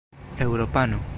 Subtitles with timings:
[0.45, 1.01] eŭropano